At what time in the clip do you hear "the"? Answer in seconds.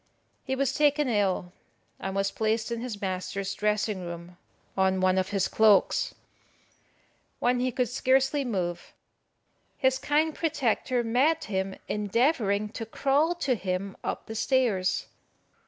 14.25-14.33